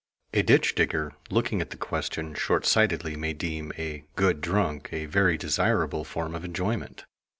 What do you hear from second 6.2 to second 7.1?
of enjoyment.